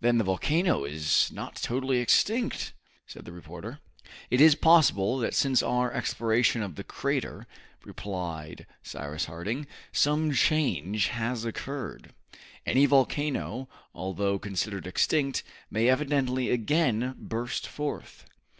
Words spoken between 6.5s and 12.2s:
of the crater," replied Cyrus Harding, "some change has occurred.